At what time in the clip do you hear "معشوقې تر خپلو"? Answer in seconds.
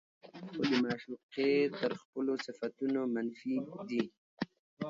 0.83-2.33